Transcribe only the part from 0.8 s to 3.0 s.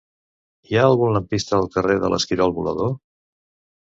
algun lampista al carrer de l'Esquirol Volador?